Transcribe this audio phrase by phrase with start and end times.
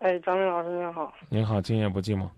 [0.00, 2.28] 哎，张明老师您好，您好，今夜不寂寞。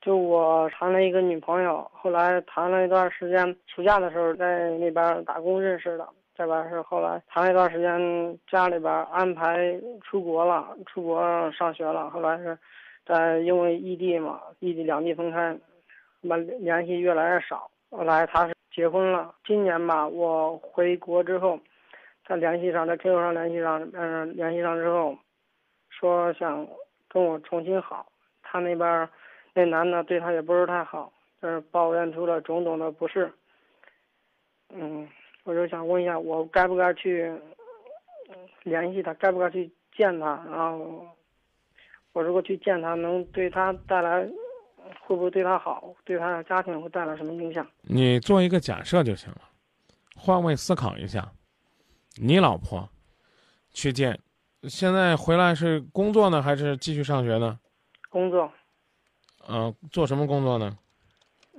[0.00, 11.20] 就我谈了一个女朋友，后来谈了一段时间，暑假的时候在那边打工认识的，这边是后来谈了一段时间，家里边安排出国了，出国
[11.52, 12.56] 上学了，后来是，
[13.04, 15.54] 在因为异地嘛，异地两地分开，
[16.22, 17.68] 完联系越来越少。
[17.90, 21.58] 后来他是结婚了，今年吧，我回国之后，
[22.26, 25.14] 再联系上，在 QQ 上联系上，嗯，联系上之后，
[25.90, 26.66] 说想
[27.10, 28.10] 跟我重新好，
[28.42, 29.08] 他那边。
[29.52, 33.28] 那男的对他也不是太好，就是抱怨出了种种的不是。
[34.68, 35.08] 嗯，
[35.42, 37.32] 我就想问一下，我该不该去
[38.62, 39.12] 联系他？
[39.14, 40.40] 该不该去见他？
[40.48, 41.04] 然后，
[42.12, 44.24] 我如果去见他，能对他带来
[45.00, 45.92] 会不会对他好？
[46.04, 47.66] 对他的家庭会带来什么影响？
[47.82, 49.40] 你做一个假设就行了，
[50.14, 51.28] 换位思考一下，
[52.22, 52.88] 你老婆
[53.72, 54.16] 去见，
[54.68, 57.58] 现在回来是工作呢，还是继续上学呢？
[58.10, 58.50] 工作。
[59.48, 60.76] 嗯，做什么工作呢？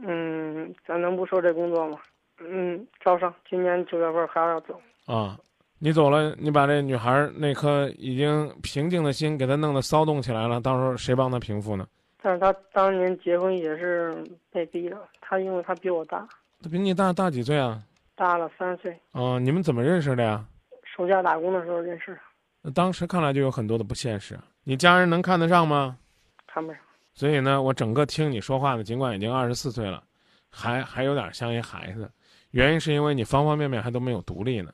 [0.03, 1.97] 嗯，咱能不说这工作吗？
[2.39, 4.79] 嗯，招商，今年九月份还要走。
[5.07, 5.35] 啊，
[5.79, 11.87] 你走了，你把这女孩那颗已经平静的心给她弄得骚动起来了，到时候谁帮她平复呢？
[12.21, 16.27] 但是她当年结婚也是被逼的，她因为她比我大。
[16.61, 17.81] 她比你大大几岁啊？
[18.15, 18.91] 大了三岁。
[19.11, 20.45] 啊，你们怎么认识的呀？
[20.83, 22.15] 暑假打工的时候认识。
[22.61, 25.97] 那当时看来就有很多的不现实，你家人能看得上吗？
[26.45, 26.81] 看不上。
[27.13, 30.03] 所以呢，我整个听你说话呢，尽管已经二十四岁了，
[30.49, 32.09] 还还有点像一孩子。
[32.51, 34.71] 原因是因为你方方面面还都没有独立呢。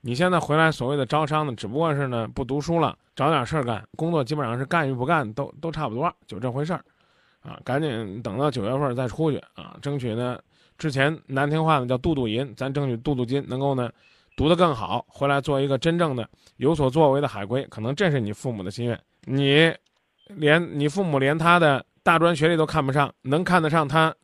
[0.00, 6.84] 你现在回来所谓的招商呢，只不过是呢不读书了，找点事儿干，工作基本上是干与不干都都差不多，就这回事儿。
[7.40, 10.38] 啊，赶紧等到九月份再出去啊，争取呢
[10.76, 13.90] 之前难听话呢叫镀镀银，咱争取镀镀金，能够呢
[14.40, 17.62] 读得更好，回来做一个真正的有所作为的海归。
[17.64, 18.98] 可能这是你父母的心愿。
[19.26, 19.70] 你。
[20.36, 24.14] 连你父母连他的大专学历都看不上，能看得上他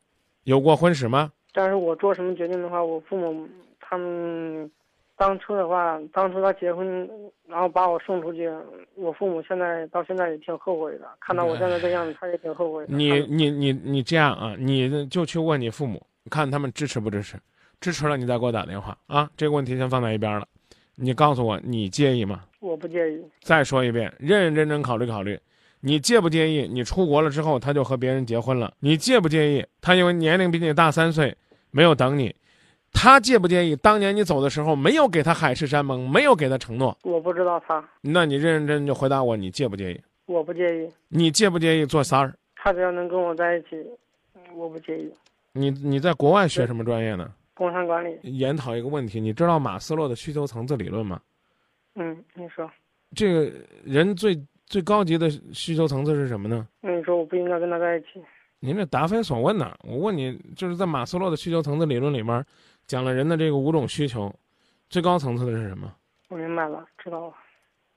[0.45, 1.33] 有过婚史吗？
[1.53, 3.45] 但是我做什么决定的话，我父母
[3.81, 4.71] 他们
[5.17, 7.11] 当初的话，当初他结婚，
[7.49, 8.49] 然后把我送出去，
[8.95, 11.09] 我父母现在到现在也挺后悔的。
[11.19, 12.87] 看到我现在这样子，他也挺后悔。
[12.89, 17.37] 你你你你这样啊，你就去问你父母，看他们支持不支持，
[17.81, 19.31] 支持了你再给我打电话啊。
[19.37, 20.47] 这个问题先放在一边了，
[20.95, 22.45] 你告诉我你介意吗？
[22.61, 23.23] 我不介意。
[23.41, 25.39] 再说一遍，认认真真考虑考虑。
[25.81, 26.67] 你介不介意？
[26.67, 28.73] 你出国了之后，他就和别人结婚了。
[28.81, 29.65] 你介不介意？
[29.81, 31.37] 他因为年龄比你大三岁，
[31.71, 32.35] 没有等你。
[32.93, 33.77] 他介不介意？
[33.77, 36.97] 当年你走的时候，没有给他海誓山盟，没有给他承诺。
[37.03, 37.87] 我不知道他。
[38.01, 40.01] 那你认认真真就回答我，你介不介意？
[40.25, 40.89] 我不介意。
[41.09, 42.35] 你介不介意做三儿？
[42.57, 43.69] 他只要能跟我在一起，
[44.55, 45.13] 我不介意。
[45.53, 47.31] 你你在国外学什么专业呢？
[47.57, 48.17] 工商管理。
[48.23, 51.21] 研讨一个问题，你知道马斯洛的需求层次理论吗？
[51.97, 52.71] 嗯，你说。
[53.17, 53.53] 这个
[53.83, 54.41] 人最。
[54.69, 56.67] 最高级的需求层次是什么呢？
[56.81, 58.21] 那你说我不应该跟他在一起？
[58.59, 59.73] 您这答非所问呢。
[59.85, 62.45] 我问你，就是在马斯洛的需求层次理论里面，
[62.85, 64.35] 讲了人的这个五种需求，
[64.91, 65.95] 最高层次的是什么？
[66.31, 67.35] 我明白了，知道了。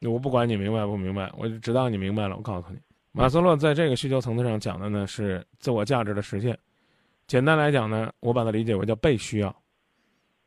[0.07, 2.35] 我不管你明白不明白，我就知道你明白了。
[2.35, 2.77] 我告诉你，
[3.13, 6.55] 马斯洛在这个需求层次上讲的呢是自我价值的实现。
[7.29, 9.55] 简单来讲呢，我把它理解为叫被需要。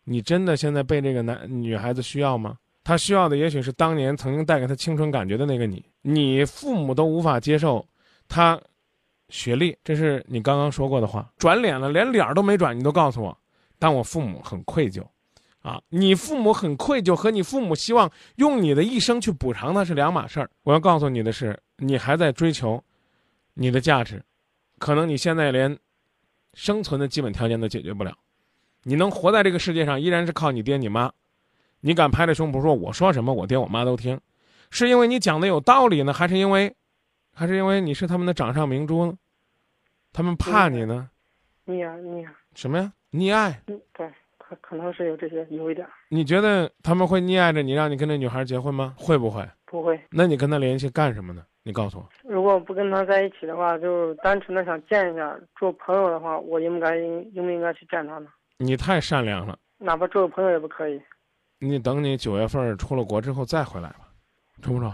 [0.03, 2.59] 你真的现在被这个男女孩子需要吗？
[2.83, 7.87] 他需要的也许是当年曾经带给他青春感觉的那个你，你父母都无法接受
[8.27, 8.61] 他
[9.29, 11.33] 学历，这是你刚刚说过的话。
[11.39, 13.39] 转脸了，连脸都没转，你都告诉我，
[13.79, 15.07] 但我父母很愧疚，
[15.61, 20.51] 啊，你父母很愧疚和你父母希望用你的一生去补偿那是两码事儿。
[20.65, 22.83] 我要告诉你的是，你还在追求
[23.55, 24.21] 你的价值，
[24.81, 25.79] 可能你现在连
[26.55, 28.15] 生存的基本条件都解决不了，
[28.83, 31.13] 你能活在这个世界上，依然是靠你爹你妈。
[31.81, 34.21] 你敢拍着胸脯说我说什么我爹我妈都听，
[34.71, 36.73] 是因为你讲的有道理呢，还是因为，
[37.35, 39.15] 还是因为你是他们的掌上明珠呢？
[40.13, 41.11] 他们怕你呢？
[41.67, 42.93] 溺爱溺爱什么呀？
[43.13, 43.63] 溺爱？
[43.67, 44.09] 嗯，对，
[44.39, 45.87] 可可能是有这些，有一点。
[46.09, 48.95] 你觉得他们会溺爱着你，让你跟那女孩结婚吗？
[48.97, 49.49] 会不会？
[49.65, 50.01] 不会。
[50.11, 51.43] 那你跟他联系干什么呢？
[51.65, 52.09] 你告诉我。
[52.25, 58.27] 如果不跟他在一起的话，就单纯的想见一下，做朋友的话，我应不该应应不应该去见他呢？
[58.59, 59.59] 你太善良了。
[59.79, 61.01] 哪怕做个朋友也不可以。
[61.59, 64.09] 你等你九月份出了国之后再回来吧，
[64.61, 64.93] 中不中？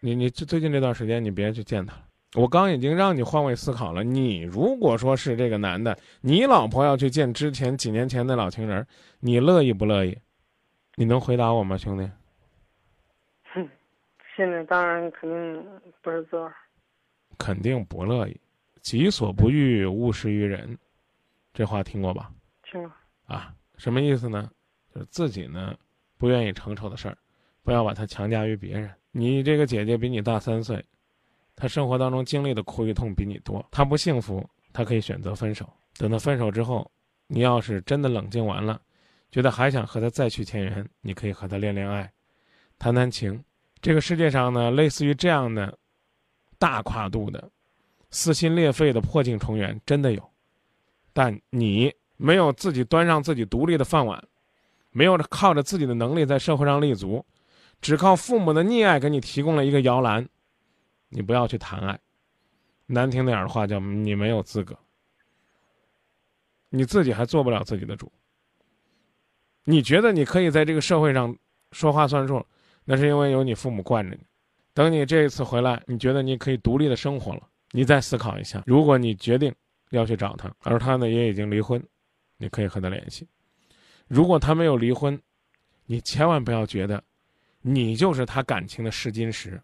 [0.00, 2.02] 你你最最近这段时间你别去见他了。
[2.36, 4.04] 我刚已经让你换位思考了。
[4.04, 8.86] 你如果说是这个男的，你老婆要去见之前几年前的老情人，
[9.20, 10.16] 你乐意不乐意？
[10.96, 12.08] 你能回答我吗，兄弟？
[14.40, 15.66] 哼，现在当然肯定
[16.00, 16.50] 不是滋味。
[17.38, 18.40] 肯定不乐意。
[18.80, 20.76] 己所不欲，勿施于人，
[21.52, 22.32] 这话听过吧？
[22.62, 22.96] 听了。
[23.26, 24.50] 啊，什么意思呢？
[24.94, 25.76] 就是自己呢。
[26.16, 27.16] 不愿意承受的事儿，
[27.62, 28.90] 不要把它强加于别人。
[29.10, 30.84] 你这个姐姐比你大三岁，
[31.56, 35.66] 她生活当中经历的苦与痛比你多，她不幸福，她可以选择分手。
[35.96, 36.90] 等她分手之后，
[37.26, 38.80] 你要是真的冷静完了，
[39.30, 42.10] 觉得还想和她再续前缘，你可以和她恋恋爱，
[42.78, 43.42] 谈谈情。
[43.82, 45.76] 这个世界上呢，类似于这样的
[46.58, 47.50] 大跨度的、
[48.10, 50.30] 撕心裂肺的破镜重圆，真的有。
[51.12, 54.22] 但你没有自己端上自己独立的饭碗，
[54.90, 57.24] 没有靠着自己的能力在社会上立足，
[57.80, 60.28] 只靠父母的溺爱给你提供了一个摇篮，
[61.08, 61.98] 你不要去谈爱。
[62.86, 64.76] 难听点的话叫你没有资格，
[66.68, 68.12] 你自己还做不了自己的主。
[69.64, 71.34] 你觉得你可以在这个社会上
[71.72, 72.44] 说话算数，
[72.84, 74.22] 那是因为有你父母惯着你。
[74.74, 77.42] 等你这一次回来，你觉得你可以独立的生活了，
[77.72, 78.62] 你再思考一下。
[78.66, 79.54] 如果你决定。
[79.90, 81.84] 要去找他，而他呢也已经离婚，
[82.36, 83.26] 你可以和他联系。
[84.06, 85.20] 如果他没有离婚，
[85.84, 87.02] 你千万不要觉得，
[87.60, 89.60] 你就是他感情的试金石，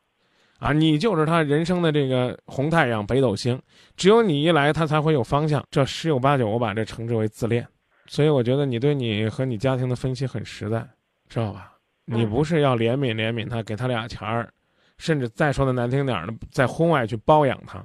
[0.59, 3.57] 啊，你就是他人生的这个红太阳、北斗星。
[3.97, 5.65] 只有你一来，他才会有方向。
[5.71, 7.65] 这十有八九，我把这称之为自恋。
[8.09, 10.85] 所以我觉得你对你和你家庭的分析很实在，
[11.29, 11.76] 知道吧？
[12.07, 14.51] 你不是要怜悯怜悯他，给他俩钱儿，
[14.97, 17.85] 甚至再说的难听点儿的，在婚外去包养他。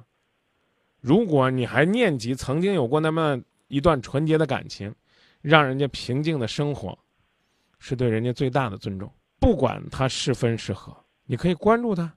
[1.01, 4.93] 如果你还念及曾经有过那么一段纯洁的感情，
[5.41, 6.97] 让人家平静的生活，
[7.79, 9.11] 是对人家最大的尊重。
[9.39, 10.95] 不管他是分是合，
[11.25, 12.13] 你可以关注他，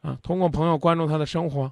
[0.00, 1.70] 啊，通过朋友关注他的生活，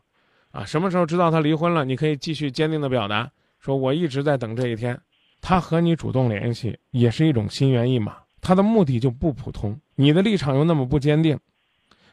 [0.50, 5.00] 啊，什么时候知道他离婚了，你可以继续坚定的表达，说我一直在等这一天。
[5.40, 11.38] 他和你主动联系，也是一种心猿意马，他的目的就不普通，你的立场又那么不坚定。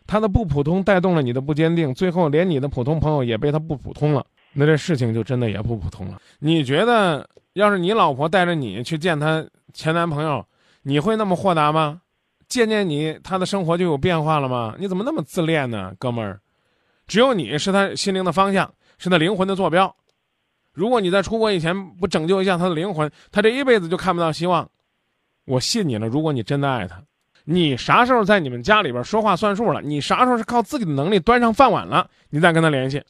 [0.08, 6.20] 他的不普通带动了你的不坚定，最后连你的普通朋友也被他不普通了，那这事情就真的也不普通了。
[6.40, 10.44] 你觉得，要是你老婆带着你去见她前男朋友，
[10.84, 12.02] 你会那么豁达吗？
[12.48, 14.76] 见见你，他的生活就有变化了吗？
[14.80, 16.40] 你怎么那么自恋呢，哥们儿？
[17.06, 19.96] 只有你是他心灵的方向，是他灵魂的坐标。
[20.74, 24.68] 如果你在出国以前不拯救一下他的灵魂，他这一辈子就看不到希望。
[25.50, 27.02] 我信你了，如果你真的爱他。
[27.44, 29.82] 你啥时候在你们家里边说话算数了？
[29.82, 32.08] 你啥时候是靠自己的能力端上饭碗了？
[32.30, 33.04] 你再跟他联系，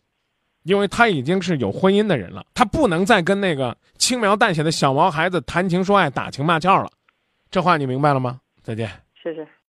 [0.64, 6.90] 因为他已经是有婚姻的人了，他不能再跟那个轻描淡写的小毛孩子谈情说爱、打情骂俏了。
[7.52, 8.40] 这话你明白了吗？
[8.64, 8.90] 再见。
[9.22, 9.46] 谢谢。